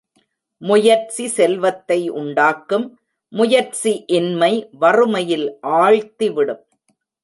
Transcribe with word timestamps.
முயற்சி 0.61 1.27
செல்வத்தை 1.27 2.09
உண்டாக்கும், 2.09 2.99
முயற்சி 3.33 4.03
இன்மை 4.07 4.53
வறுமையில் 4.71 5.47
ஆழ்த்திவிடும். 5.63 6.63